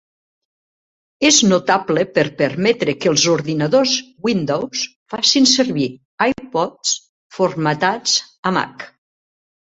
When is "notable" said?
1.49-2.05